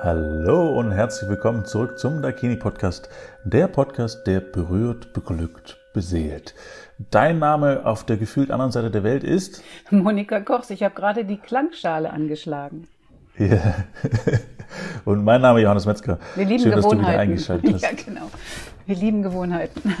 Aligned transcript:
Hallo 0.00 0.78
und 0.78 0.92
herzlich 0.92 1.28
willkommen 1.28 1.64
zurück 1.64 1.98
zum 1.98 2.22
Dakini 2.22 2.56
Podcast, 2.56 3.08
der 3.44 3.66
Podcast, 3.68 4.26
der 4.26 4.40
berührt, 4.40 5.12
beglückt, 5.12 5.76
beseelt. 5.92 6.54
Dein 7.10 7.38
Name 7.38 7.84
auf 7.84 8.04
der 8.04 8.16
gefühlt 8.16 8.50
anderen 8.50 8.70
Seite 8.72 8.90
der 8.90 9.02
Welt 9.02 9.24
ist 9.24 9.62
Monika 9.90 10.40
Kochs. 10.40 10.70
Ich 10.70 10.82
habe 10.82 10.94
gerade 10.94 11.24
die 11.24 11.36
Klangschale 11.38 12.10
angeschlagen. 12.12 12.86
Ja. 13.38 13.74
Und 15.04 15.24
mein 15.24 15.40
Name 15.40 15.60
ist 15.60 15.64
Johannes 15.64 15.86
Metzger. 15.86 16.18
Wir 16.36 16.44
lieben 16.44 16.62
Schön, 16.62 16.72
dass 16.72 16.82
du 16.84 16.90
Gewohnheiten. 16.90 17.12
wieder 17.12 17.20
eingeschaltet 17.20 17.74
hast. 17.74 17.82
Ja, 17.82 17.90
genau. 17.92 18.30
Wir 18.86 18.96
lieben 18.96 19.22
Gewohnheiten. 19.22 19.94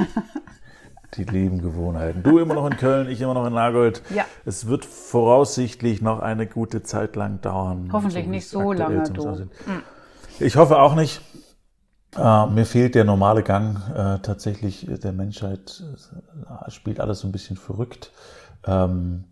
Die 1.18 1.24
lieben 1.24 1.60
Gewohnheiten. 1.60 2.22
Du 2.22 2.38
immer 2.38 2.54
noch 2.54 2.70
in 2.70 2.76
Köln, 2.76 3.08
ich 3.08 3.20
immer 3.20 3.34
noch 3.34 3.44
in 3.44 3.52
Nagold. 3.52 4.02
Ja. 4.14 4.24
Es 4.44 4.68
wird 4.68 4.84
voraussichtlich 4.84 6.00
noch 6.00 6.20
eine 6.20 6.46
gute 6.46 6.84
Zeit 6.84 7.16
lang 7.16 7.40
dauern. 7.40 7.90
Hoffentlich 7.92 8.26
wie 8.26 8.30
nicht 8.30 8.48
so 8.48 8.72
lange, 8.72 9.02
du. 9.12 9.28
aussieht. 9.28 9.48
Ich 10.38 10.54
hoffe 10.54 10.78
auch 10.78 10.94
nicht. 10.94 11.20
Äh, 12.16 12.46
mir 12.46 12.64
fehlt 12.64 12.94
der 12.94 13.02
normale 13.02 13.42
Gang. 13.42 13.80
Äh, 13.90 14.20
tatsächlich 14.20 14.88
äh, 14.88 14.96
der 14.96 15.12
Menschheit 15.12 15.82
äh, 15.82 16.70
spielt 16.70 17.00
alles 17.00 17.18
so 17.18 17.26
ein 17.26 17.32
bisschen 17.32 17.56
verrückt. 17.56 18.12
Ähm, 18.64 19.24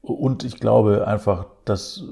und 0.00 0.42
ich 0.42 0.58
glaube 0.58 1.06
einfach, 1.06 1.46
dass 1.64 2.02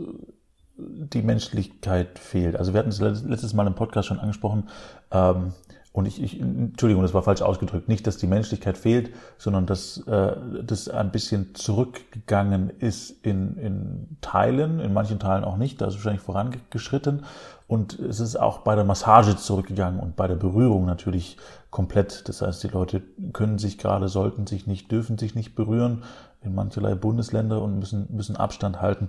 die 1.13 1.23
Menschlichkeit 1.23 2.19
fehlt. 2.19 2.57
Also 2.57 2.73
wir 2.73 2.79
hatten 2.81 2.91
es 2.91 3.01
letztes 3.01 3.55
Mal 3.55 3.67
im 3.67 3.75
Podcast 3.75 4.09
schon 4.09 4.19
angesprochen. 4.19 4.69
Ähm, 5.11 5.53
und 5.97 6.05
ich, 6.05 6.23
ich, 6.23 6.39
Entschuldigung, 6.39 7.03
das 7.03 7.15
war 7.15 7.23
falsch 7.23 7.41
ausgedrückt. 7.41 7.89
Nicht, 7.89 8.07
dass 8.07 8.19
die 8.19 8.27
Menschlichkeit 8.27 8.77
fehlt, 8.77 9.15
sondern 9.39 9.65
dass 9.65 10.07
äh, 10.07 10.37
das 10.63 10.91
ein 10.91 11.11
bisschen 11.11 11.55
zurückgegangen 11.55 12.69
ist 12.81 13.13
in, 13.25 13.57
in 13.57 14.19
Teilen, 14.21 14.79
in 14.81 14.93
manchen 14.93 15.19
Teilen 15.19 15.43
auch 15.43 15.57
nicht. 15.57 15.81
Da 15.81 15.87
ist 15.87 15.95
wahrscheinlich 15.95 16.21
vorangeschritten. 16.21 17.25
Und 17.67 17.99
es 17.99 18.21
ist 18.21 18.37
auch 18.37 18.59
bei 18.59 18.75
der 18.75 18.85
Massage 18.85 19.39
zurückgegangen 19.39 19.99
und 19.99 20.17
bei 20.17 20.29
der 20.29 20.35
Berührung 20.35 20.85
natürlich 20.85 21.39
komplett. 21.71 22.29
Das 22.29 22.43
heißt, 22.43 22.63
die 22.63 22.69
Leute 22.69 23.03
können 23.33 23.59
sich 23.59 23.79
gerade, 23.79 24.09
sollten 24.09 24.47
sich 24.47 24.67
nicht, 24.67 24.93
dürfen 24.93 25.17
sich 25.17 25.35
nicht 25.35 25.55
berühren 25.55 26.05
in 26.43 26.55
mancherlei 26.55 26.95
Bundesländer 26.95 27.63
und 27.63 27.79
müssen, 27.79 28.07
müssen 28.11 28.37
Abstand 28.37 28.83
halten. 28.83 29.09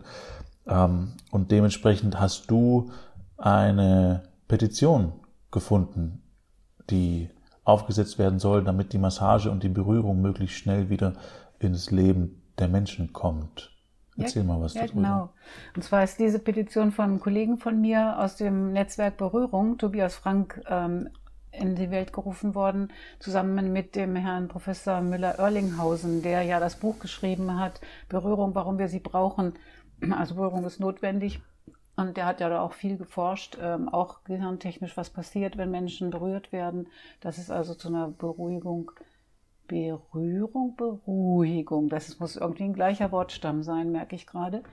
Ähm, 0.67 1.13
und 1.31 1.51
dementsprechend 1.51 2.19
hast 2.19 2.49
du 2.49 2.91
eine 3.37 4.23
Petition 4.47 5.13
gefunden, 5.51 6.21
die 6.89 7.29
aufgesetzt 7.63 8.17
werden 8.17 8.39
soll, 8.39 8.63
damit 8.63 8.93
die 8.93 8.97
Massage 8.97 9.51
und 9.51 9.63
die 9.63 9.69
Berührung 9.69 10.21
möglichst 10.21 10.57
schnell 10.57 10.89
wieder 10.89 11.13
ins 11.59 11.91
Leben 11.91 12.41
der 12.57 12.67
Menschen 12.67 13.13
kommt. 13.13 13.71
Erzähl 14.17 14.43
mal 14.43 14.59
was 14.59 14.73
ja, 14.73 14.81
darüber. 14.81 14.95
genau. 14.95 15.29
Und 15.75 15.83
zwar 15.83 16.03
ist 16.03 16.17
diese 16.17 16.39
Petition 16.39 16.91
von 16.91 17.05
einem 17.05 17.19
Kollegen 17.19 17.57
von 17.57 17.79
mir 17.79 18.17
aus 18.19 18.35
dem 18.35 18.73
Netzwerk 18.73 19.17
Berührung, 19.17 19.77
Tobias 19.77 20.15
Frank, 20.15 20.61
ähm, 20.69 21.09
in 21.51 21.75
die 21.75 21.91
Welt 21.91 22.13
gerufen 22.13 22.55
worden, 22.55 22.91
zusammen 23.19 23.73
mit 23.73 23.95
dem 23.95 24.15
Herrn 24.15 24.47
Professor 24.47 25.01
Müller-Oerlinghausen, 25.01 26.21
der 26.21 26.43
ja 26.43 26.59
das 26.59 26.75
Buch 26.75 26.99
geschrieben 26.99 27.59
hat, 27.59 27.81
Berührung, 28.09 28.53
warum 28.55 28.77
wir 28.77 28.89
sie 28.89 28.99
brauchen. 28.99 29.53
Also 30.11 30.35
Berührung 30.35 30.63
ist 30.65 30.79
notwendig. 30.79 31.41
Und 31.95 32.15
der 32.15 32.27
hat 32.27 32.39
ja 32.39 32.49
da 32.49 32.61
auch 32.61 32.73
viel 32.73 32.95
geforscht, 32.97 33.57
ähm, 33.59 33.89
auch 33.89 34.23
gehirntechnisch, 34.23 34.95
was 34.95 35.09
passiert, 35.09 35.57
wenn 35.57 35.71
Menschen 35.71 36.11
berührt 36.11 36.51
werden. 36.51 36.87
Das 37.21 37.39
ist 37.39 37.49
also 37.49 37.73
zu 37.73 37.87
einer 37.87 38.09
Beruhigung, 38.09 38.91
Berührung, 39.67 40.75
Beruhigung. 40.75 41.89
Das 41.89 42.19
muss 42.19 42.35
irgendwie 42.35 42.65
ein 42.65 42.73
gleicher 42.73 43.11
Wortstamm 43.11 43.63
sein, 43.63 43.91
merke 43.91 44.15
ich 44.15 44.27
gerade. 44.27 44.63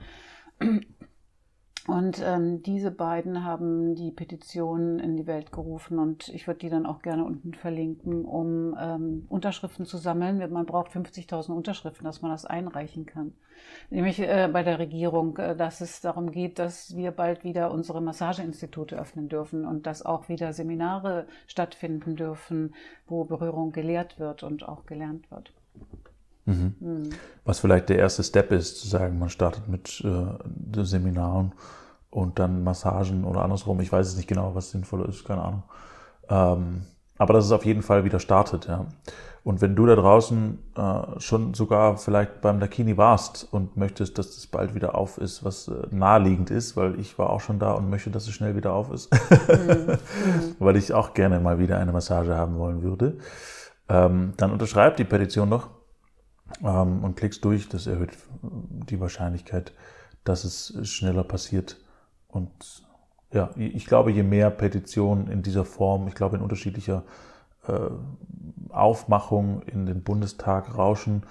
Und 1.87 2.19
ähm, 2.25 2.63
diese 2.63 2.89
beiden 2.89 3.43
haben 3.43 3.93
die 3.93 4.09
Petition 4.09 4.97
in 4.97 5.17
die 5.17 5.27
Welt 5.27 5.51
gerufen 5.51 5.99
und 5.99 6.29
ich 6.29 6.47
würde 6.47 6.61
die 6.61 6.69
dann 6.69 6.87
auch 6.87 7.03
gerne 7.03 7.23
unten 7.23 7.53
verlinken, 7.53 8.25
um 8.25 8.75
ähm, 8.79 9.27
Unterschriften 9.29 9.85
zu 9.85 9.97
sammeln. 9.97 10.51
Man 10.51 10.65
braucht 10.65 10.91
50.000 10.91 11.51
Unterschriften, 11.51 12.05
dass 12.05 12.23
man 12.23 12.31
das 12.31 12.45
einreichen 12.45 13.05
kann. 13.05 13.33
Nämlich 13.91 14.19
äh, 14.19 14.49
bei 14.51 14.63
der 14.63 14.79
Regierung, 14.79 15.37
äh, 15.37 15.55
dass 15.55 15.79
es 15.79 16.01
darum 16.01 16.31
geht, 16.31 16.57
dass 16.57 16.95
wir 16.95 17.11
bald 17.11 17.43
wieder 17.43 17.71
unsere 17.71 18.01
Massageinstitute 18.01 18.97
öffnen 18.97 19.29
dürfen 19.29 19.63
und 19.63 19.85
dass 19.85 20.03
auch 20.03 20.27
wieder 20.27 20.53
Seminare 20.53 21.27
stattfinden 21.45 22.15
dürfen, 22.15 22.73
wo 23.05 23.25
Berührung 23.25 23.71
gelehrt 23.71 24.19
wird 24.19 24.41
und 24.41 24.67
auch 24.67 24.87
gelernt 24.87 25.29
wird. 25.29 25.53
Mhm. 26.45 27.09
Was 27.43 27.59
vielleicht 27.59 27.89
der 27.89 27.97
erste 27.97 28.23
Step 28.23 28.51
ist, 28.51 28.79
zu 28.79 28.87
sagen, 28.87 29.19
man 29.19 29.29
startet 29.29 29.67
mit 29.67 30.03
äh, 30.05 30.83
Seminaren 30.83 31.53
und 32.09 32.39
dann 32.39 32.63
Massagen 32.63 33.25
oder 33.25 33.41
andersrum. 33.41 33.79
Ich 33.81 33.91
weiß 33.91 34.07
es 34.07 34.15
nicht 34.15 34.27
genau, 34.27 34.55
was 34.55 34.71
sinnvoller 34.71 35.09
ist, 35.09 35.25
keine 35.25 35.41
Ahnung. 35.41 35.63
Ähm, 36.29 36.81
aber 37.17 37.33
dass 37.33 37.45
es 37.45 37.51
auf 37.51 37.65
jeden 37.65 37.81
Fall 37.81 38.03
wieder 38.03 38.19
startet, 38.19 38.67
ja. 38.67 38.85
Und 39.43 39.61
wenn 39.61 39.75
du 39.75 39.85
da 39.85 39.95
draußen 39.95 40.57
äh, 40.75 41.19
schon 41.19 41.53
sogar 41.53 41.97
vielleicht 41.97 42.41
beim 42.41 42.59
Dakini 42.59 42.97
warst 42.97 43.47
und 43.51 43.77
möchtest, 43.77 44.17
dass 44.17 44.33
das 44.33 44.47
bald 44.47 44.73
wieder 44.73 44.95
auf 44.95 45.19
ist, 45.19 45.43
was 45.43 45.67
äh, 45.67 45.73
naheliegend 45.91 46.49
ist, 46.49 46.75
weil 46.75 46.99
ich 46.99 47.19
war 47.19 47.29
auch 47.29 47.41
schon 47.41 47.59
da 47.59 47.73
und 47.73 47.87
möchte, 47.87 48.09
dass 48.09 48.23
es 48.23 48.33
schnell 48.33 48.55
wieder 48.55 48.73
auf 48.73 48.91
ist, 48.91 49.13
mhm. 49.13 49.99
weil 50.59 50.77
ich 50.77 50.93
auch 50.93 51.13
gerne 51.13 51.39
mal 51.39 51.59
wieder 51.59 51.77
eine 51.77 51.91
Massage 51.91 52.35
haben 52.35 52.57
wollen 52.57 52.81
würde, 52.81 53.19
ähm, 53.87 54.33
dann 54.37 54.51
unterschreib 54.51 54.97
die 54.97 55.03
Petition 55.03 55.47
noch 55.47 55.69
ähm, 56.63 57.03
und 57.03 57.15
klickst 57.15 57.43
durch. 57.43 57.69
Das 57.69 57.87
erhöht 57.87 58.11
die 58.41 58.99
Wahrscheinlichkeit, 58.99 59.73
dass 60.23 60.43
es 60.43 60.87
schneller 60.89 61.23
passiert. 61.23 61.77
Und 62.27 62.51
ja, 63.31 63.49
ich 63.55 63.85
glaube, 63.85 64.11
je 64.11 64.23
mehr 64.23 64.49
Petitionen 64.49 65.27
in 65.27 65.41
dieser 65.41 65.65
Form, 65.65 66.07
ich 66.07 66.15
glaube 66.15 66.37
in 66.37 66.41
unterschiedlicher 66.41 67.03
äh, 67.67 67.89
Aufmachung 68.69 69.61
in 69.63 69.85
den 69.85 70.03
Bundestag 70.03 70.77
rauschen, 70.77 71.23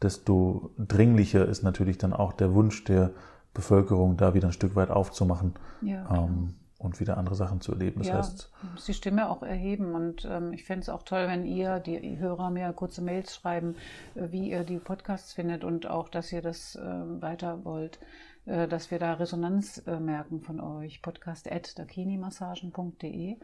desto 0.00 0.70
dringlicher 0.78 1.46
ist 1.46 1.62
natürlich 1.62 1.98
dann 1.98 2.12
auch 2.12 2.32
der 2.32 2.54
Wunsch 2.54 2.84
der 2.84 3.10
Bevölkerung, 3.54 4.16
da 4.16 4.34
wieder 4.34 4.48
ein 4.48 4.52
Stück 4.52 4.74
weit 4.76 4.90
aufzumachen. 4.90 5.54
Ja, 5.82 6.24
ähm, 6.24 6.54
und 6.84 7.00
wieder 7.00 7.16
andere 7.16 7.34
Sachen 7.34 7.60
zu 7.60 7.72
erleben. 7.72 8.00
Das 8.00 8.08
ja, 8.08 8.18
heißt, 8.18 8.50
muss 8.72 8.86
die 8.86 8.94
Stimme 8.94 9.28
auch 9.28 9.42
erheben. 9.42 9.94
Und 9.94 10.24
ähm, 10.24 10.52
ich 10.52 10.64
fände 10.64 10.82
es 10.82 10.88
auch 10.88 11.02
toll, 11.02 11.26
wenn 11.28 11.44
ihr, 11.44 11.80
die 11.80 12.18
Hörer, 12.18 12.50
mir 12.50 12.72
kurze 12.72 13.02
Mails 13.02 13.34
schreiben, 13.34 13.76
äh, 14.14 14.30
wie 14.30 14.50
ihr 14.50 14.64
die 14.64 14.78
Podcasts 14.78 15.32
findet 15.32 15.64
und 15.64 15.86
auch, 15.86 16.08
dass 16.08 16.32
ihr 16.32 16.42
das 16.42 16.76
äh, 16.76 16.82
weiter 16.82 17.64
wollt, 17.64 17.98
äh, 18.46 18.66
dass 18.68 18.90
wir 18.90 18.98
da 18.98 19.14
Resonanz 19.14 19.82
äh, 19.86 19.98
merken 19.98 20.40
von 20.40 20.60
euch. 20.60 21.02
Podcast 21.02 21.50
at 21.50 21.78
dakinimassagen.de 21.78 23.36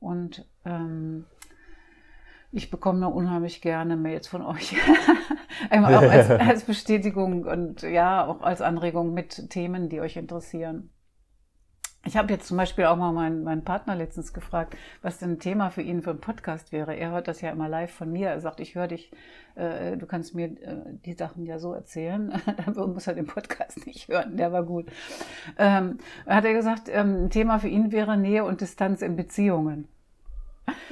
und 0.00 0.46
ähm, 0.64 1.24
ich 2.54 2.70
bekomme 2.70 3.08
unheimlich 3.08 3.62
gerne 3.62 3.96
Mails 3.96 4.28
von 4.28 4.42
euch. 4.42 4.76
Einmal 5.70 5.94
auch 5.94 6.02
als, 6.02 6.30
als 6.30 6.64
Bestätigung 6.64 7.44
und 7.44 7.80
ja, 7.80 8.26
auch 8.26 8.42
als 8.42 8.60
Anregung 8.60 9.14
mit 9.14 9.48
Themen, 9.48 9.88
die 9.88 10.00
euch 10.02 10.16
interessieren. 10.18 10.90
Ich 12.04 12.16
habe 12.16 12.32
jetzt 12.32 12.48
zum 12.48 12.56
Beispiel 12.56 12.86
auch 12.86 12.96
mal 12.96 13.12
meinen, 13.12 13.44
meinen 13.44 13.62
Partner 13.62 13.94
letztens 13.94 14.32
gefragt, 14.32 14.76
was 15.02 15.18
denn 15.18 15.32
ein 15.32 15.38
Thema 15.38 15.70
für 15.70 15.82
ihn 15.82 16.02
für 16.02 16.10
einen 16.10 16.20
Podcast 16.20 16.72
wäre. 16.72 16.96
Er 16.96 17.12
hört 17.12 17.28
das 17.28 17.40
ja 17.40 17.50
immer 17.50 17.68
live 17.68 17.92
von 17.92 18.10
mir. 18.10 18.28
Er 18.28 18.40
sagt, 18.40 18.58
ich 18.58 18.74
höre 18.74 18.88
dich, 18.88 19.12
äh, 19.54 19.96
du 19.96 20.06
kannst 20.06 20.34
mir 20.34 20.46
äh, 20.46 20.76
die 21.04 21.12
Sachen 21.12 21.46
ja 21.46 21.60
so 21.60 21.72
erzählen. 21.72 22.32
Dann 22.64 22.74
muss 22.92 23.06
er 23.06 23.14
den 23.14 23.26
Podcast 23.26 23.86
nicht 23.86 24.08
hören, 24.08 24.36
der 24.36 24.50
war 24.52 24.64
gut. 24.64 24.86
Ähm, 25.58 25.98
hat 26.26 26.44
er 26.44 26.54
gesagt, 26.54 26.88
ähm, 26.88 27.26
ein 27.26 27.30
Thema 27.30 27.60
für 27.60 27.68
ihn 27.68 27.92
wäre 27.92 28.16
Nähe 28.16 28.44
und 28.44 28.60
Distanz 28.60 29.00
in 29.00 29.14
Beziehungen. 29.14 29.86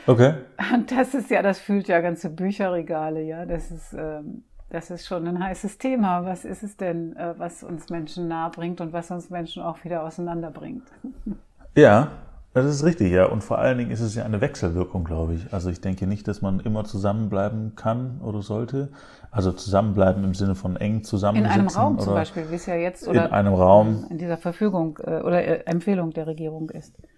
Okay. 0.07 0.35
Und 0.73 0.91
das 0.91 1.15
ist 1.15 1.31
ja, 1.31 1.43
das 1.43 1.59
fühlt 1.59 1.89
ja 1.89 2.01
ganze 2.01 2.31
Bücherregale, 2.31 3.23
ja. 3.23 3.47
Das 3.47 3.71
ist, 3.71 3.95
ähm, 3.95 4.45
das 4.71 4.91
ist 4.91 5.07
schon 5.07 5.27
ein 5.27 5.43
heißes 5.43 5.79
Thema. 5.79 6.25
Was 6.25 6.45
ist 6.45 6.63
es 6.63 6.77
denn, 6.77 7.17
äh, 7.17 7.35
was 7.37 7.63
uns 7.63 7.91
Menschen 7.91 8.29
nahe 8.29 8.51
bringt 8.51 8.81
und 8.81 8.93
was 8.93 9.11
uns 9.11 9.29
Menschen 9.29 9.63
auch 9.63 9.85
wieder 9.85 10.05
auseinanderbringt? 10.05 10.85
Ja, 11.77 12.09
das 12.53 12.67
ist 12.67 12.83
richtig, 12.83 13.13
ja. 13.13 13.27
Und 13.27 13.45
vor 13.45 13.61
allen 13.61 13.79
Dingen 13.79 13.93
ist 13.93 14.01
es 14.01 14.17
ja 14.17 14.25
eine 14.25 14.41
Wechselwirkung, 14.41 15.05
glaube 15.05 15.35
ich. 15.35 15.53
Also 15.53 15.71
ich 15.71 15.81
denke 15.81 16.09
nicht, 16.09 16.27
dass 16.27 16.43
man 16.43 16.59
immer 16.59 16.83
zusammenbleiben 16.83 17.77
kann 17.77 18.21
oder 18.21 18.43
sollte. 18.43 18.91
Also 19.31 19.53
zusammenbleiben 19.53 20.25
im 20.25 20.35
Sinne 20.35 20.57
von 20.57 20.75
eng 20.75 21.05
zusammen. 21.05 21.39
In 21.39 21.47
einem 21.47 21.69
Raum 21.69 22.01
zum 22.01 22.15
Beispiel, 22.15 22.51
wie 22.51 22.57
es 22.57 22.67
ja 22.67 22.75
jetzt 22.75 23.07
oder 23.07 23.27
in 23.27 23.33
einem 23.33 23.55
Raum 23.55 24.05
in 24.11 24.19
dieser 24.19 24.37
Verfügung 24.37 24.99
äh, 25.05 25.21
oder 25.21 25.45
äh, 25.45 25.63
Empfehlung 25.67 26.11
der 26.11 26.27
Regierung 26.27 26.71
ist. 26.71 26.99
Man 26.99 27.09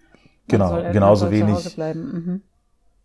Genau, 0.47 0.91
genauso 0.91 1.31
wenig. 1.31 1.77
Mhm. 1.77 2.43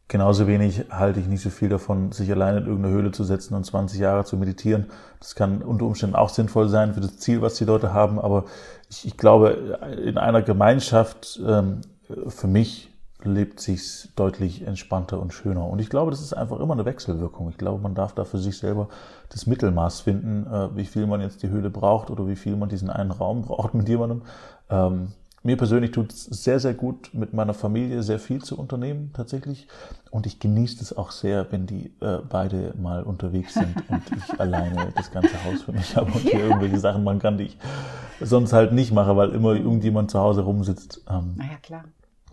Genauso 0.09 0.47
wenig 0.47 0.87
halte 0.91 1.21
ich 1.21 1.27
nicht 1.27 1.43
so 1.43 1.51
viel 1.51 1.69
davon, 1.69 2.13
sich 2.13 2.31
alleine 2.31 2.59
in 2.59 2.67
irgendeine 2.67 2.95
Höhle 2.95 3.13
zu 3.13 3.25
setzen 3.25 3.55
und 3.55 3.65
20 3.65 4.01
Jahre 4.01 4.25
zu 4.25 4.39
meditieren. 4.39 4.87
Das 5.21 5.35
kann 5.35 5.61
unter 5.61 5.85
Umständen 5.85 6.17
auch 6.17 6.31
sinnvoll 6.31 6.71
sein 6.71 6.95
für 6.95 7.01
das 7.01 7.19
Ziel, 7.19 7.43
was 7.43 7.57
die 7.57 7.67
Leute 7.67 7.93
haben. 7.93 8.19
Aber 8.19 8.47
ich, 8.89 9.07
ich 9.07 9.19
glaube, 9.19 9.79
in 10.03 10.17
einer 10.17 10.41
Gemeinschaft, 10.41 11.39
ähm, 11.47 11.83
für 12.27 12.47
mich 12.47 12.91
lebt 13.23 13.61
sich's 13.61 14.09
deutlich 14.17 14.67
entspannter 14.67 15.21
und 15.21 15.35
schöner. 15.35 15.67
Und 15.67 15.79
ich 15.81 15.91
glaube, 15.91 16.11
das 16.11 16.23
ist 16.23 16.33
einfach 16.33 16.59
immer 16.61 16.73
eine 16.73 16.87
Wechselwirkung. 16.87 17.51
Ich 17.51 17.59
glaube, 17.59 17.83
man 17.83 17.95
darf 17.95 18.15
da 18.15 18.25
für 18.25 18.39
sich 18.39 18.57
selber 18.57 18.89
das 19.29 19.47
Mittelmaß 19.47 20.01
finden, 20.01 20.47
äh, 20.47 20.75
wie 20.75 20.87
viel 20.87 21.07
man 21.07 21.21
jetzt 21.21 21.43
die 21.43 21.51
Höhle 21.51 21.69
braucht 21.69 22.11
oder 22.11 22.27
wie 22.29 22.37
viel 22.37 22.57
man 22.57 22.71
diesen 22.71 22.89
einen 22.89 23.11
Raum 23.11 23.43
braucht 23.43 23.75
mit 23.75 23.89
jemandem. 23.89 24.23
Ähm, 24.71 25.09
mir 25.43 25.57
persönlich 25.57 25.93
tut 25.93 26.13
es 26.13 26.25
sehr, 26.25 26.61
sehr 26.61 26.75
gut, 26.75 27.11
mit 27.13 27.33
meiner 27.33 27.55
Familie 27.55 28.03
sehr 28.03 28.19
viel 28.19 28.43
zu 28.43 28.59
unternehmen, 28.59 29.11
tatsächlich. 29.15 29.69
Und 30.11 30.27
ich 30.27 30.41
genieße 30.41 30.83
es 30.83 30.97
auch 30.97 31.11
sehr, 31.11 31.51
wenn 31.53 31.67
die 31.67 31.93
äh, 32.01 32.19
beide 32.29 32.75
mal 32.77 33.03
unterwegs 33.03 33.55
sind 33.55 33.75
und 33.89 34.03
ich 34.17 34.41
alleine 34.41 34.93
das 34.97 35.11
ganze 35.11 35.33
Haus 35.45 35.63
für 35.63 35.73
mich 35.73 35.97
habe 35.97 36.13
und 36.13 36.21
hier 36.21 36.41
irgendwelche 36.41 36.79
Sachen 36.79 37.05
machen 37.05 37.21
kann, 37.21 37.39
die 37.39 37.45
ich 37.45 37.59
sonst 38.21 38.53
halt 38.53 38.73
nicht 38.73 38.93
mache, 38.93 39.17
weil 39.17 39.31
immer 39.31 39.55
irgendjemand 39.55 40.11
zu 40.11 40.19
Hause 40.19 40.43
rumsitzt. 40.43 41.03
Ähm, 41.09 41.35
naja, 41.37 41.57
klar. 41.63 41.85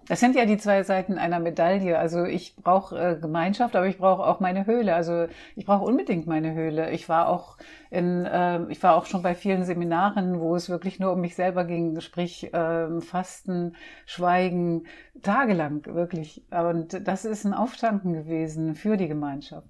Das 0.08 0.20
sind 0.20 0.36
ja 0.36 0.46
die 0.46 0.58
zwei 0.58 0.84
Seiten 0.84 1.18
einer 1.18 1.40
Medaille. 1.40 1.98
Also 1.98 2.26
ich 2.26 2.56
brauche 2.58 2.98
äh, 2.98 3.20
Gemeinschaft, 3.20 3.76
aber 3.76 3.88
ich 3.88 3.98
brauche 3.98 4.24
auch 4.24 4.40
meine 4.40 4.68
Höhle. 4.68 4.94
Also 4.94 5.26
ich 5.56 5.66
brauche 5.66 5.84
unbedingt 5.84 6.28
meine 6.28 6.54
Höhle. 6.54 6.92
Ich 6.92 7.10
war 7.10 7.28
auch 7.28 7.58
in, 7.90 8.24
äh, 8.26 8.66
ich 8.70 8.82
war 8.84 8.96
auch 8.96 9.08
schon 9.08 9.24
bei 9.24 9.34
vielen 9.34 9.64
Seminaren, 9.64 10.40
wo 10.40 10.56
es 10.56 10.70
wirklich 10.70 11.00
nur 11.00 11.14
um 11.14 11.22
mich 11.22 11.36
selber 11.36 11.66
ging, 11.66 12.00
sprich 12.02 12.54
äh, 12.54 13.02
Fasten, 13.02 13.76
Schweigen, 14.06 14.86
tagelang 15.24 15.84
wirklich. 15.88 16.44
Und 16.52 17.08
das 17.08 17.26
ist 17.26 17.46
ein 17.46 17.56
Auftanken 17.56 18.14
gewesen 18.14 18.76
für 18.76 18.98
die 18.98 19.08
Gemeinschaft. 19.08 19.68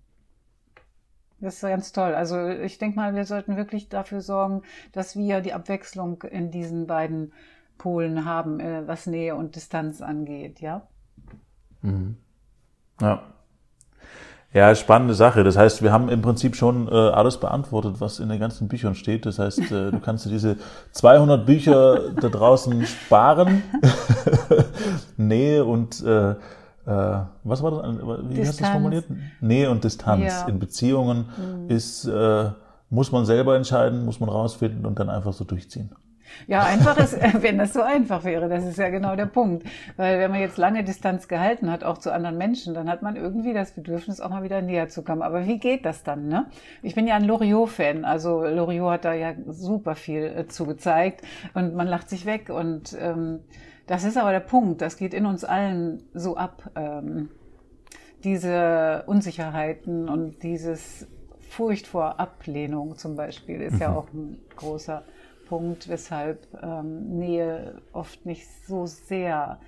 Das 1.40 1.56
ist 1.56 1.62
ganz 1.62 1.92
toll. 1.92 2.14
Also 2.14 2.48
ich 2.48 2.78
denke 2.78 2.98
mal, 2.98 3.16
wir 3.16 3.26
sollten 3.26 3.56
wirklich 3.56 3.88
dafür 3.88 4.22
sorgen, 4.22 4.64
dass 4.92 5.16
wir 5.16 5.42
die 5.42 5.54
Abwechslung 5.54 6.24
in 6.24 6.52
diesen 6.52 6.88
beiden 6.88 7.34
Polen 7.77 8.25
haben, 8.25 8.60
äh, 8.60 8.88
was 8.88 9.07
Nähe 9.07 9.36
und 9.36 9.56
Distanz 9.56 10.01
angeht, 10.01 10.62
ja? 10.62 10.88
Mhm. 11.81 12.18
Ja. 13.01 13.22
Ja, 14.54 14.74
spannende 14.74 15.16
Sache. 15.16 15.44
Das 15.44 15.57
heißt, 15.57 15.83
wir 15.83 15.92
haben 15.92 16.07
im 16.07 16.22
Prinzip 16.22 16.56
schon 16.56 16.88
äh, 16.88 16.92
alles 16.92 17.42
beantwortet, 17.42 17.95
was 18.00 18.19
in 18.19 18.30
den 18.30 18.39
ganzen 18.39 18.69
Büchern 18.69 18.95
steht. 18.95 19.25
Das 19.25 19.38
heißt, 19.38 19.69
äh, 19.72 19.92
du 19.92 20.00
kannst 20.00 20.25
dir 20.25 20.30
diese 20.30 20.56
200 20.94 21.45
Bücher 21.45 22.12
da 22.22 22.30
draußen 22.30 22.86
sparen. 22.86 23.63
Nähe 25.18 25.66
und 25.66 26.01
äh, 26.06 26.31
äh, 26.31 26.36
was 27.44 27.63
war 27.63 27.72
das? 27.72 27.98
Wie 28.30 28.36
Distanz. 28.36 28.48
hast 28.48 28.60
du 28.60 28.63
es 28.63 28.69
formuliert? 28.69 29.06
Nähe 29.42 29.69
und 29.69 29.83
Distanz 29.83 30.24
ja. 30.24 30.48
in 30.48 30.60
Beziehungen 30.60 31.25
mhm. 31.38 31.69
ist 31.69 32.06
äh, 32.06 32.51
muss 32.89 33.12
man 33.12 33.25
selber 33.25 33.56
entscheiden, 33.56 34.06
muss 34.06 34.19
man 34.19 34.30
rausfinden 34.30 34.86
und 34.86 35.00
dann 35.00 35.10
einfach 35.10 35.33
so 35.33 35.44
durchziehen. 35.44 35.92
Ja, 36.48 36.64
einfach 36.64 36.98
ist, 36.98 37.18
wenn 37.42 37.58
das 37.58 37.74
so 37.74 37.82
einfach 37.82 38.24
wäre, 38.24 38.50
das 38.50 38.66
ist 38.66 38.78
ja 38.78 38.90
genau 38.90 39.16
der 39.16 39.26
Punkt. 39.26 39.68
Weil 39.98 40.20
wenn 40.20 40.32
man 40.32 40.40
jetzt 40.40 40.58
lange 40.58 40.84
Distanz 40.84 41.28
gehalten 41.28 41.72
hat, 41.72 41.84
auch 41.84 41.98
zu 41.98 42.12
anderen 42.12 42.38
Menschen, 42.38 42.74
dann 42.74 42.90
hat 42.90 43.02
man 43.02 43.16
irgendwie 43.16 43.54
das 43.54 43.72
Bedürfnis, 43.72 44.22
auch 44.22 44.30
mal 44.30 44.44
wieder 44.44 44.62
näher 44.62 44.88
zu 44.90 45.04
kommen. 45.04 45.22
Aber 45.22 45.48
wie 45.48 45.60
geht 45.60 45.86
das 45.86 46.04
dann, 46.04 46.28
ne? 46.28 46.48
Ich 46.82 46.96
bin 46.96 47.08
ja 47.08 47.16
ein 47.16 47.26
Loriot-Fan, 47.26 48.06
also 48.06 48.46
Loriot 48.46 48.92
hat 48.92 49.06
da 49.06 49.14
ja 49.14 49.34
super 49.48 49.96
viel 49.96 50.24
äh, 50.24 50.48
zu 50.48 50.66
gezeigt 50.66 51.22
und 51.54 51.76
man 51.76 51.88
lacht 51.88 52.10
sich 52.10 52.26
weg 52.26 52.50
und 52.50 52.96
ähm, 53.00 53.40
das 53.88 54.04
ist 54.04 54.18
aber 54.18 54.32
der 54.32 54.40
Punkt, 54.40 54.82
das 54.82 54.98
geht 54.98 55.14
in 55.14 55.26
uns 55.26 55.44
allen 55.44 56.04
so 56.14 56.38
ab. 56.38 56.72
Ähm, 56.76 57.30
diese 58.24 59.04
Unsicherheiten 59.06 60.10
und 60.10 60.42
dieses 60.42 61.08
Furcht 61.40 61.88
vor 61.88 62.20
Ablehnung 62.20 62.98
zum 62.98 63.16
Beispiel 63.16 63.62
ist 63.62 63.80
ja 63.80 63.92
mhm. 63.92 63.96
auch 63.96 64.08
ein 64.12 64.40
großer 64.56 65.04
Punkt, 65.45 65.88
weshalb 65.88 66.47
ähm, 66.62 67.18
Nähe 67.18 67.81
oft 67.94 68.25
nicht 68.25 68.47
so 68.68 68.86
sehr, 68.86 69.59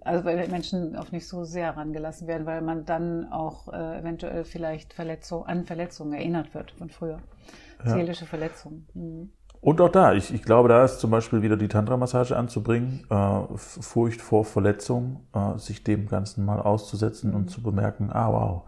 also 0.00 0.24
weil 0.24 0.48
Menschen 0.48 0.96
oft 0.96 1.12
nicht 1.12 1.28
so 1.28 1.44
sehr 1.44 1.66
herangelassen 1.66 2.26
werden, 2.26 2.46
weil 2.46 2.62
man 2.62 2.84
dann 2.84 3.30
auch 3.30 3.72
äh, 3.72 3.98
eventuell 3.98 4.44
vielleicht 4.44 4.92
Verletzung, 4.92 5.46
an 5.46 5.64
Verletzungen 5.64 6.12
erinnert 6.14 6.54
wird 6.54 6.72
von 6.72 6.90
früher. 6.90 7.18
Ja. 7.84 7.92
Seelische 7.92 8.26
Verletzungen. 8.26 8.86
Mhm. 8.94 9.30
Und 9.60 9.80
auch 9.80 9.88
da, 9.88 10.12
ich, 10.12 10.32
ich 10.32 10.42
glaube, 10.42 10.68
da 10.68 10.84
ist 10.84 11.00
zum 11.00 11.10
Beispiel 11.10 11.42
wieder 11.42 11.56
die 11.56 11.68
Tantra-Massage 11.68 12.36
anzubringen, 12.36 13.04
äh, 13.10 13.40
Furcht 13.56 14.20
vor 14.20 14.44
Verletzung, 14.44 15.26
äh, 15.34 15.58
sich 15.58 15.82
dem 15.82 16.06
Ganzen 16.06 16.44
mal 16.44 16.60
auszusetzen 16.60 17.34
und 17.34 17.50
zu 17.50 17.62
bemerken, 17.62 18.10
ah 18.12 18.32
wow, 18.32 18.62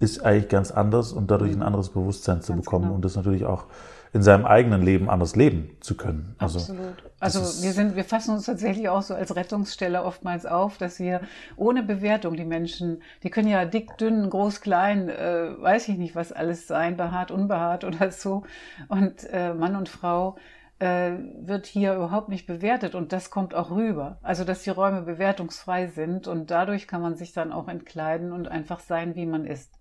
ist 0.00 0.24
eigentlich 0.24 0.48
ganz 0.50 0.70
anders 0.70 1.12
und 1.12 1.30
dadurch 1.30 1.52
ein 1.52 1.58
mhm. 1.58 1.62
anderes 1.62 1.88
Bewusstsein 1.90 2.42
zu 2.42 2.54
bekommen 2.54 2.84
genau. 2.84 2.94
und 2.96 3.04
das 3.04 3.16
natürlich 3.16 3.46
auch 3.46 3.66
in 4.14 4.22
seinem 4.22 4.46
eigenen 4.46 4.80
Leben 4.80 5.10
anders 5.10 5.34
leben 5.34 5.76
zu 5.80 5.96
können. 5.96 6.36
Also, 6.38 6.60
Absolut. 6.60 6.94
Also 7.18 7.40
wir 7.40 7.72
sind, 7.72 7.96
wir 7.96 8.04
fassen 8.04 8.32
uns 8.32 8.46
tatsächlich 8.46 8.88
auch 8.88 9.02
so 9.02 9.12
als 9.12 9.34
Rettungsstelle 9.34 10.04
oftmals 10.04 10.46
auf, 10.46 10.78
dass 10.78 11.00
wir 11.00 11.20
ohne 11.56 11.82
Bewertung 11.82 12.36
die 12.36 12.44
Menschen, 12.44 13.02
die 13.24 13.30
können 13.30 13.48
ja 13.48 13.64
dick, 13.64 13.98
dünn, 13.98 14.30
groß, 14.30 14.60
klein, 14.60 15.08
äh, 15.08 15.60
weiß 15.60 15.88
ich 15.88 15.98
nicht, 15.98 16.14
was 16.14 16.30
alles 16.30 16.68
sein, 16.68 16.96
behaart, 16.96 17.32
unbehaart 17.32 17.82
oder 17.84 18.12
so. 18.12 18.44
Und 18.86 19.24
äh, 19.32 19.52
Mann 19.52 19.74
und 19.74 19.88
Frau 19.88 20.36
äh, 20.78 21.10
wird 21.40 21.66
hier 21.66 21.94
überhaupt 21.94 22.28
nicht 22.28 22.46
bewertet 22.46 22.94
und 22.94 23.12
das 23.12 23.30
kommt 23.30 23.52
auch 23.52 23.72
rüber. 23.72 24.18
Also 24.22 24.44
dass 24.44 24.62
die 24.62 24.70
Räume 24.70 25.02
bewertungsfrei 25.02 25.88
sind 25.88 26.28
und 26.28 26.52
dadurch 26.52 26.86
kann 26.86 27.02
man 27.02 27.16
sich 27.16 27.32
dann 27.32 27.52
auch 27.52 27.66
entkleiden 27.66 28.30
und 28.30 28.46
einfach 28.46 28.78
sein, 28.78 29.16
wie 29.16 29.26
man 29.26 29.44
ist. 29.44 29.72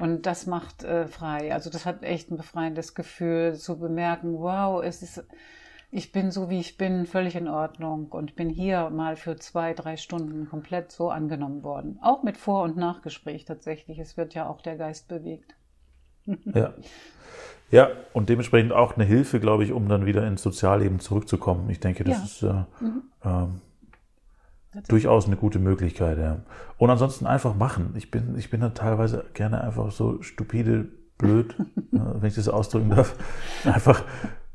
Und 0.00 0.24
das 0.24 0.46
macht 0.46 0.82
äh, 0.82 1.06
frei. 1.06 1.52
Also 1.52 1.68
das 1.68 1.84
hat 1.84 2.02
echt 2.02 2.30
ein 2.30 2.38
befreiendes 2.38 2.94
Gefühl, 2.94 3.54
zu 3.54 3.78
bemerken, 3.78 4.38
wow, 4.38 4.82
es 4.82 5.02
ist, 5.02 5.22
ich 5.90 6.10
bin 6.10 6.30
so 6.30 6.48
wie 6.48 6.58
ich 6.58 6.78
bin, 6.78 7.04
völlig 7.04 7.36
in 7.36 7.48
Ordnung 7.48 8.06
und 8.06 8.34
bin 8.34 8.48
hier 8.48 8.88
mal 8.88 9.16
für 9.16 9.36
zwei, 9.36 9.74
drei 9.74 9.98
Stunden 9.98 10.48
komplett 10.48 10.90
so 10.90 11.10
angenommen 11.10 11.62
worden. 11.62 11.98
Auch 12.00 12.22
mit 12.22 12.38
Vor- 12.38 12.62
und 12.62 12.78
Nachgespräch 12.78 13.44
tatsächlich. 13.44 13.98
Es 13.98 14.16
wird 14.16 14.32
ja 14.32 14.48
auch 14.48 14.62
der 14.62 14.76
Geist 14.76 15.06
bewegt. 15.08 15.54
Ja. 16.54 16.74
Ja, 17.70 17.88
und 18.12 18.28
dementsprechend 18.28 18.72
auch 18.72 18.96
eine 18.96 19.04
Hilfe, 19.04 19.38
glaube 19.38 19.62
ich, 19.62 19.70
um 19.70 19.88
dann 19.88 20.04
wieder 20.04 20.26
ins 20.26 20.42
Sozialleben 20.42 20.98
zurückzukommen. 20.98 21.70
Ich 21.70 21.78
denke, 21.78 22.02
das 22.02 22.18
ja. 22.18 22.24
ist 22.24 22.42
äh, 22.82 22.84
mhm. 22.84 23.02
ähm, 23.24 23.60
durchaus 24.88 25.26
eine 25.26 25.36
gute 25.36 25.58
Möglichkeit, 25.58 26.18
ja. 26.18 26.38
Und 26.78 26.90
ansonsten 26.90 27.26
einfach 27.26 27.54
machen. 27.54 27.94
Ich 27.96 28.10
bin, 28.10 28.36
ich 28.36 28.50
bin 28.50 28.60
da 28.60 28.70
teilweise 28.70 29.24
gerne 29.34 29.62
einfach 29.62 29.90
so 29.90 30.22
stupide, 30.22 30.86
blöd, 31.18 31.54
wenn 31.90 32.28
ich 32.28 32.34
das 32.34 32.48
ausdrücken 32.48 32.90
darf. 32.90 33.14
Einfach, 33.64 34.02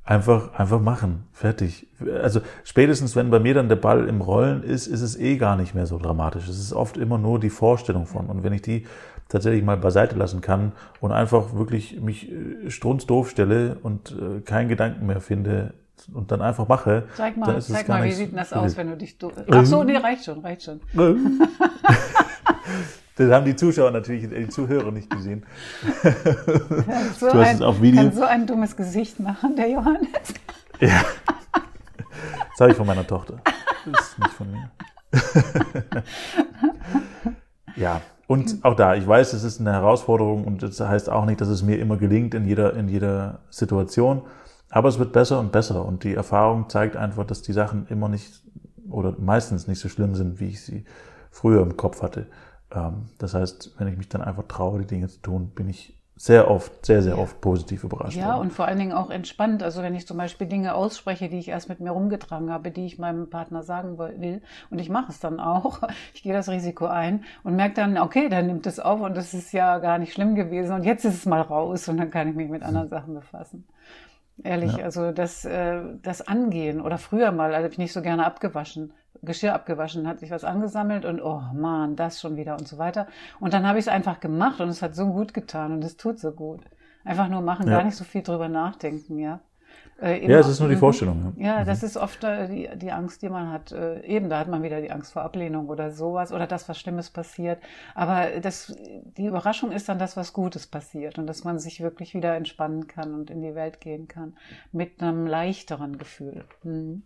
einfach, 0.04 0.54
einfach 0.54 0.80
machen. 0.80 1.28
Fertig. 1.34 1.88
Also 2.22 2.42
spätestens, 2.64 3.16
wenn 3.16 3.30
bei 3.30 3.40
mir 3.40 3.54
dann 3.54 3.70
der 3.70 3.76
Ball 3.76 4.08
im 4.08 4.22
Rollen 4.22 4.64
ist, 4.64 4.88
ist 4.88 5.02
es 5.02 5.20
eh 5.20 5.38
gar 5.38 5.58
nicht 5.58 5.76
mehr 5.76 5.86
so 5.86 6.00
dramatisch. 6.00 6.48
Es 6.48 6.60
ist 6.60 6.74
oft 6.74 6.98
immer 6.98 7.18
nur 7.18 7.40
die 7.40 7.50
Vorstellung 7.50 8.06
von. 8.06 8.28
Und 8.28 8.44
wenn 8.44 8.54
ich 8.54 8.62
die 8.62 8.86
tatsächlich 9.28 9.64
mal 9.64 9.78
beiseite 9.78 10.16
lassen 10.16 10.42
kann 10.42 10.72
und 11.02 11.12
einfach 11.12 11.56
wirklich 11.56 12.00
mich 12.00 12.32
äh, 12.32 12.70
strunzdoof 12.70 13.30
stelle 13.30 13.78
und 13.82 14.12
äh, 14.12 14.42
keinen 14.42 14.70
Gedanken 14.70 15.08
mehr 15.08 15.20
finde, 15.20 15.74
und 16.14 16.32
dann 16.32 16.42
einfach 16.42 16.68
mache, 16.68 17.08
zeig 17.16 17.38
mal, 17.38 17.62
zeig 17.62 17.88
mal, 17.88 18.04
wie 18.04 18.12
sieht 18.12 18.32
denn 18.32 18.38
das 18.38 18.54
aus, 18.54 18.76
wenn 18.78 18.90
du 18.90 18.98
dich... 18.98 19.18
Du 19.18 19.32
Ach 19.52 19.66
so, 19.66 19.84
nee, 19.84 19.98
reicht 19.98 20.25
schon, 20.25 20.40
reicht 20.40 20.64
schon. 20.64 20.82
das 23.16 23.32
haben 23.32 23.46
die 23.46 23.56
Zuschauer 23.56 23.92
natürlich, 23.92 24.30
die 24.30 24.50
Zuhörer 24.50 24.92
nicht 24.92 25.10
gesehen. 25.10 25.46
So 27.18 27.30
du 27.32 27.40
hast 27.40 27.48
ein, 27.48 27.56
es 27.56 27.62
auf 27.62 27.82
Video. 27.82 28.02
Kann 28.04 28.14
so 28.14 28.24
ein 28.24 28.46
dummes 28.48 28.75
Gesicht 28.75 29.20
machen, 29.20 29.56
der 29.56 29.70
Johannes. 29.70 30.34
ja. 30.80 31.02
Das 32.52 32.62
habe 32.62 32.72
ich 32.72 32.78
von 32.78 32.88
meiner 32.88 33.06
Tochter. 33.06 33.40
Das 33.86 34.10
ist 34.10 34.20
nicht 34.20 34.32
von 34.32 34.52
mir. 34.52 34.72
ja, 37.75 38.02
und 38.28 38.64
auch 38.64 38.75
da, 38.75 38.96
ich 38.96 39.06
weiß, 39.06 39.34
es 39.34 39.44
ist 39.44 39.60
eine 39.60 39.74
Herausforderung 39.74 40.46
und 40.46 40.64
das 40.64 40.80
heißt 40.80 41.10
auch 41.10 41.25
nicht, 41.25 41.42
dass 41.42 41.48
es 41.48 41.62
mir 41.62 41.78
immer 41.80 41.98
gelingt 41.98 42.34
in 42.34 42.46
jeder, 42.46 42.74
in 42.74 42.88
jeder 42.88 43.40
Situation. 43.50 44.24
Aber 44.69 44.89
es 44.89 45.00
wird 45.00 45.13
besser 45.13 45.39
und 45.39 45.51
besser 45.51 45.86
und 45.86 46.03
die 46.03 46.15
Erfahrung 46.15 46.69
zeigt 46.69 46.95
einfach, 46.95 47.25
dass 47.25 47.41
die 47.41 47.53
Sachen 47.53 47.88
immer 47.88 48.10
nicht 48.10 48.43
oder 48.89 49.15
meistens 49.19 49.67
nicht 49.67 49.79
so 49.79 49.89
schlimm 49.89 50.15
sind, 50.15 50.39
wie 50.39 50.50
ich 50.50 50.63
sie 50.63 50.86
früher 51.31 51.62
im 51.62 51.77
Kopf 51.77 52.01
hatte. 52.01 52.27
Ähm, 52.72 53.10
das 53.17 53.34
heißt, 53.34 53.75
wenn 53.77 53.88
ich 53.88 53.98
mich 53.98 54.10
dann 54.10 54.22
einfach 54.22 54.43
traue, 54.48 54.79
die 54.79 54.88
Dinge 54.88 55.07
zu 55.07 55.22
tun, 55.22 55.51
bin 55.55 55.69
ich 55.69 55.95
sehr 56.17 56.50
oft, 56.50 56.86
sehr, 56.86 57.01
sehr 57.01 57.17
oft 57.17 57.41
positiv 57.41 57.84
überrascht. 57.84 58.15
Ja, 58.15 58.36
worden. 58.36 58.41
und 58.41 58.53
vor 58.53 58.65
allen 58.65 58.79
Dingen 58.79 58.93
auch 58.93 59.10
entspannt. 59.10 59.62
Also 59.63 59.81
wenn 59.81 59.95
ich 59.95 60.07
zum 60.07 60.15
Beispiel 60.15 60.48
Dinge 60.48 60.74
ausspreche, 60.74 61.27
die 61.27 61.38
ich 61.38 61.50
erst 61.50 61.67
mit 61.67 61.81
mir 61.81 61.91
rumgetragen 61.91 62.51
habe, 62.51 62.72
die 62.72 62.86
ich 62.86 62.98
meinem 62.98 63.29
Partner 63.29 63.63
sagen 63.63 63.98
will, 63.98 64.41
und 64.69 64.79
ich 64.79 64.89
mache 64.89 65.12
es 65.12 65.19
dann 65.19 65.41
auch, 65.41 65.81
ich 66.13 66.24
gehe 66.24 66.31
das 66.31 66.48
Risiko 66.48 66.86
ein 66.86 67.25
und 67.43 67.57
merke 67.57 67.75
dann, 67.75 67.98
okay, 67.98 68.29
der 68.29 68.43
nimmt 68.43 68.65
es 68.65 68.79
auf 68.79 69.01
und 69.01 69.17
das 69.17 69.34
ist 69.34 69.51
ja 69.51 69.79
gar 69.79 69.98
nicht 69.98 70.13
schlimm 70.13 70.36
gewesen 70.36 70.74
und 70.74 70.84
jetzt 70.84 71.03
ist 71.03 71.15
es 71.15 71.25
mal 71.25 71.41
raus 71.41 71.89
und 71.89 71.98
dann 71.98 72.12
kann 72.12 72.29
ich 72.29 72.36
mich 72.36 72.50
mit 72.50 72.63
anderen 72.63 72.86
hm. 72.86 72.91
Sachen 72.91 73.13
befassen. 73.13 73.67
Ehrlich, 74.44 74.77
ja. 74.77 74.84
also 74.84 75.12
das, 75.12 75.46
äh, 75.46 75.82
das 76.01 76.27
Angehen 76.27 76.82
oder 76.82 76.98
früher 76.98 77.32
mal, 77.32 77.54
also 77.54 77.63
habe 77.63 77.72
ich 77.72 77.77
nicht 77.77 77.94
so 77.94 78.01
gerne 78.01 78.25
abgewaschen, 78.25 78.94
Geschirr 79.22 79.54
abgewaschen, 79.54 80.08
hat 80.08 80.20
sich 80.20 80.30
was 80.30 80.44
angesammelt 80.44 81.06
und 81.06 81.22
oh 81.22 81.42
man, 81.54 81.96
das 81.96 82.20
schon 82.20 82.36
wieder 82.36 82.54
und 82.54 82.68
so 82.68 82.77
weiter. 82.77 83.08
Und 83.39 83.54
dann 83.54 83.65
habe 83.65 83.80
ich 83.80 83.86
es 83.86 83.89
einfach 83.89 84.20
gemacht 84.20 84.60
und 84.60 84.70
es 84.70 84.82
hat 84.82 84.94
so 84.94 85.08
gut 85.08 85.34
getan 85.34 85.72
und 85.72 85.84
es 85.84 85.98
tut 85.98 86.20
so 86.20 86.32
gut. 86.32 86.62
Einfach 87.06 87.30
nur 87.30 87.42
machen, 87.42 87.68
ja. 87.68 87.77
gar 87.77 87.84
nicht 87.84 87.96
so 87.96 88.04
viel 88.04 88.24
drüber 88.24 88.50
nachdenken, 88.50 89.20
ja. 89.20 89.39
Äh, 90.01 90.29
ja, 90.29 90.39
es 90.39 90.48
ist 90.50 90.60
nur 90.60 90.67
die 90.67 90.75
mhm. 90.75 90.79
Vorstellung. 90.79 91.34
Ja, 91.38 91.62
mhm. 91.62 91.65
das 91.65 91.82
ist 91.82 91.96
oft 91.96 92.24
äh, 92.24 92.48
die, 92.48 92.70
die 92.77 92.91
Angst, 92.91 93.22
die 93.22 93.29
man 93.29 93.51
hat. 93.51 93.72
Äh, 93.72 94.01
eben, 94.01 94.29
da 94.29 94.39
hat 94.39 94.50
man 94.50 94.62
wieder 94.62 94.82
die 94.82 94.91
Angst 94.91 95.13
vor 95.13 95.22
Ablehnung 95.22 95.70
oder 95.70 95.91
sowas 95.91 96.34
oder 96.34 96.48
das, 96.48 96.67
was 96.67 96.79
Schlimmes 96.79 97.10
passiert. 97.10 97.60
Aber 97.94 98.39
das, 98.41 98.75
die 99.17 99.25
Überraschung 99.25 99.72
ist 99.72 99.88
dann 99.88 99.98
das, 99.98 100.17
was 100.17 100.34
Gutes 100.34 100.67
passiert 100.67 101.17
und 101.17 101.27
dass 101.27 101.46
man 101.46 101.60
sich 101.60 101.79
wirklich 101.82 102.13
wieder 102.13 102.36
entspannen 102.36 102.88
kann 102.88 103.13
und 103.13 103.29
in 103.29 103.41
die 103.41 103.55
Welt 103.55 103.79
gehen 103.79 104.08
kann 104.08 104.36
mit 104.74 105.01
einem 105.01 105.27
leichteren 105.27 105.98
Gefühl. 105.98 106.44
Mhm. 106.63 107.03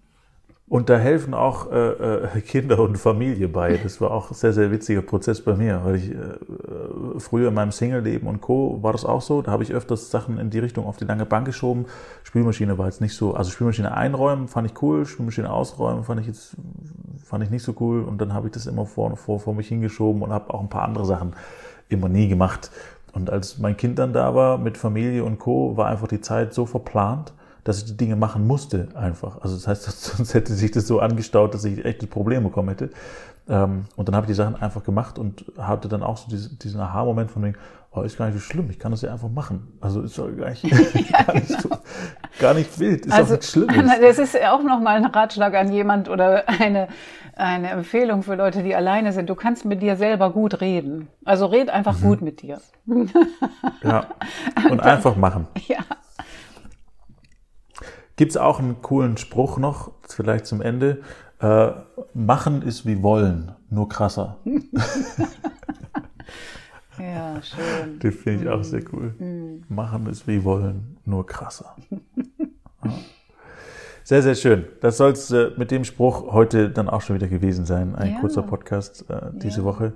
Und 0.69 0.87
da 0.89 0.97
helfen 0.97 1.33
auch 1.33 1.71
äh, 1.71 1.89
äh, 2.35 2.41
Kinder 2.47 2.79
und 2.79 2.97
Familie 2.97 3.47
bei. 3.47 3.77
Das 3.77 3.99
war 4.01 4.11
auch 4.11 4.29
ein 4.29 4.35
sehr, 4.35 4.53
sehr 4.53 4.69
witziger 4.71 5.01
Prozess 5.01 5.41
bei 5.41 5.55
mir, 5.55 5.81
weil 5.83 5.95
ich 5.95 6.11
äh, 6.11 6.15
früher 7.17 7.47
in 7.47 7.55
meinem 7.55 7.71
Single-Leben 7.71 8.27
und 8.27 8.39
Co. 8.39 8.77
war 8.83 8.91
das 8.91 9.03
auch 9.03 9.21
so. 9.21 9.41
Da 9.41 9.51
habe 9.51 9.63
ich 9.63 9.73
öfters 9.73 10.11
Sachen 10.11 10.37
in 10.37 10.51
die 10.51 10.59
Richtung 10.59 10.85
auf 10.85 10.97
die 10.97 11.05
lange 11.05 11.25
Bank 11.25 11.47
geschoben. 11.47 11.87
Spülmaschine 12.23 12.77
war 12.77 12.85
jetzt 12.85 13.01
nicht 13.01 13.15
so, 13.15 13.33
also 13.33 13.49
Spülmaschine 13.49 13.95
einräumen 13.95 14.47
fand 14.47 14.69
ich 14.69 14.79
cool, 14.83 15.07
Spülmaschine 15.07 15.51
ausräumen 15.51 16.03
fand 16.03 16.21
ich 16.21 16.27
jetzt 16.27 16.55
fand 17.25 17.43
ich 17.43 17.49
nicht 17.49 17.63
so 17.63 17.75
cool. 17.79 18.03
Und 18.03 18.21
dann 18.21 18.33
habe 18.33 18.47
ich 18.47 18.53
das 18.53 18.67
immer 18.67 18.85
vor, 18.85 19.15
vor, 19.17 19.39
vor 19.39 19.55
mich 19.55 19.69
hingeschoben 19.69 20.21
und 20.21 20.31
habe 20.31 20.53
auch 20.53 20.61
ein 20.61 20.69
paar 20.69 20.83
andere 20.83 21.05
Sachen 21.05 21.33
immer 21.89 22.09
nie 22.09 22.27
gemacht. 22.27 22.69
Und 23.13 23.31
als 23.31 23.57
mein 23.57 23.75
Kind 23.75 23.97
dann 23.97 24.13
da 24.13 24.35
war 24.35 24.59
mit 24.59 24.77
Familie 24.77 25.23
und 25.23 25.39
Co., 25.39 25.77
war 25.77 25.87
einfach 25.87 26.07
die 26.07 26.21
Zeit 26.21 26.53
so 26.53 26.67
verplant 26.67 27.33
dass 27.69 27.77
ich 27.77 27.85
die 27.85 27.97
Dinge 27.97 28.15
machen 28.15 28.47
musste 28.47 28.87
einfach. 28.95 29.41
Also 29.41 29.55
das 29.55 29.67
heißt, 29.67 29.83
sonst 30.17 30.33
hätte 30.33 30.53
sich 30.55 30.71
das 30.71 30.87
so 30.87 30.99
angestaut, 30.99 31.53
dass 31.53 31.63
ich 31.65 31.85
echt 31.85 32.09
Probleme 32.09 32.45
bekommen 32.45 32.69
hätte. 32.69 32.89
Ähm, 33.47 33.85
und 33.95 34.07
dann 34.07 34.15
habe 34.15 34.25
ich 34.25 34.29
die 34.29 34.33
Sachen 34.33 34.55
einfach 34.55 34.83
gemacht 34.83 35.19
und 35.19 35.45
hatte 35.55 35.87
dann 35.87 36.01
auch 36.01 36.17
so 36.17 36.35
diesen, 36.35 36.79
Aha-Moment 36.79 37.29
von 37.29 37.43
mir, 37.43 37.53
oh, 37.91 38.01
ist 38.01 38.17
gar 38.17 38.25
nicht 38.25 38.33
so 38.33 38.39
schlimm, 38.39 38.71
ich 38.71 38.79
kann 38.79 38.91
das 38.91 39.03
ja 39.03 39.11
einfach 39.11 39.29
machen. 39.29 39.77
Also 39.81 40.01
ist 40.01 40.17
doch 40.17 40.35
gar 40.35 40.49
nicht, 40.49 40.63
ja, 40.63 41.23
gar, 41.23 41.35
nicht 41.35 41.61
so, 41.61 41.69
gar 42.39 42.53
nicht 42.55 42.79
wild, 42.79 43.05
ist 43.05 43.13
also, 43.13 43.33
auch 43.33 43.37
nichts 43.37 43.51
Schlimmes. 43.51 43.91
Das 44.01 44.17
ist 44.17 44.35
auch 44.41 44.63
nochmal 44.63 44.97
ein 44.97 45.05
Ratschlag 45.05 45.53
an 45.53 45.71
jemand 45.71 46.09
oder 46.09 46.49
eine, 46.49 46.87
eine 47.35 47.69
Empfehlung 47.69 48.23
für 48.23 48.33
Leute, 48.33 48.63
die 48.63 48.73
alleine 48.73 49.13
sind. 49.13 49.29
Du 49.29 49.35
kannst 49.35 49.65
mit 49.65 49.83
dir 49.83 49.95
selber 49.95 50.31
gut 50.31 50.59
reden. 50.59 51.07
Also 51.23 51.45
red 51.45 51.69
einfach 51.69 51.99
mhm. 51.99 52.03
gut 52.03 52.21
mit 52.23 52.41
dir. 52.41 52.61
Ja, 53.83 54.07
und 54.71 54.79
dann, 54.79 54.79
einfach 54.79 55.15
machen. 55.15 55.45
Ja. 55.67 55.77
Gibt 58.19 58.31
es 58.31 58.37
auch 58.37 58.59
einen 58.59 58.81
coolen 58.81 59.15
Spruch 59.15 59.57
noch, 59.59 59.93
vielleicht 60.05 60.45
zum 60.45 60.61
Ende. 60.61 60.99
Äh, 61.39 61.69
machen 62.13 62.63
ist 62.63 62.85
wie 62.85 63.01
wollen, 63.01 63.53
nur 63.69 63.87
krasser. 63.87 64.35
ja, 66.99 67.41
schön. 67.41 67.97
Den 67.99 68.11
finde 68.11 68.43
ich 68.43 68.49
auch 68.49 68.61
sehr 68.61 68.81
cool. 68.91 69.15
Mhm. 69.17 69.63
Machen 69.69 70.05
ist 70.07 70.27
wie 70.27 70.43
wollen, 70.43 70.97
nur 71.05 71.25
krasser. 71.25 71.77
Ja. 72.83 72.91
Sehr, 74.03 74.21
sehr 74.21 74.35
schön. 74.35 74.65
Das 74.81 74.97
soll 74.97 75.11
es 75.11 75.31
äh, 75.31 75.51
mit 75.57 75.71
dem 75.71 75.85
Spruch 75.85 76.33
heute 76.33 76.69
dann 76.69 76.89
auch 76.89 77.01
schon 77.01 77.15
wieder 77.15 77.27
gewesen 77.27 77.65
sein. 77.65 77.95
Ein 77.95 78.13
ja. 78.13 78.19
kurzer 78.19 78.41
Podcast 78.41 79.05
äh, 79.09 79.31
diese 79.33 79.59
ja. 79.59 79.63
Woche. 79.65 79.93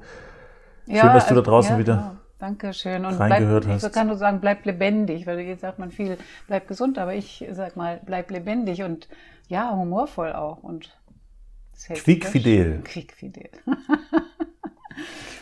Schön, 0.86 0.96
dass 0.96 1.27
du 1.27 1.36
da 1.36 1.42
draußen 1.42 1.77
wieder 1.77 2.18
Dankeschön. 2.44 3.06
Und 3.06 3.14
reingehört 3.14 3.64
bleib, 3.64 3.76
hast. 3.76 3.86
Ich 3.86 3.94
kann 3.94 4.08
nur 4.08 4.18
sagen, 4.18 4.42
bleib 4.42 4.66
lebendig, 4.66 5.26
weil 5.26 5.40
jetzt 5.40 5.62
sagt 5.62 5.80
man 5.80 5.92
viel, 5.92 6.18
bleib 6.48 6.68
gesund, 6.68 6.98
aber 6.98 7.16
ich 7.16 7.46
sag 7.54 7.78
mal, 7.78 8.02
bleib 8.06 8.30
lebendig 8.32 8.84
und 8.84 9.08
ja, 9.48 9.74
humorvoll 9.74 10.34
auch 10.34 10.62
und 10.62 10.94
Quickfidel. 11.88 12.82
Quickfidel. 12.84 13.50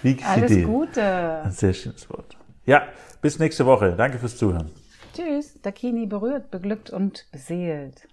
Quickfidel. 0.01 0.27
Alles 0.27 0.63
Gute. 0.63 1.41
Ein 1.43 1.51
sehr 1.51 1.73
schönes 1.73 2.07
Wort. 2.11 2.37
Ja, 2.67 2.83
bis 3.19 3.39
nächste 3.39 3.65
Woche. 3.65 3.95
Danke 3.97 4.19
fürs 4.19 4.37
Zuhören. 4.37 4.69
Tschüss. 5.15 5.59
Dakini 5.63 6.05
berührt, 6.05 6.51
beglückt 6.51 6.91
und 6.91 7.25
beseelt. 7.31 8.07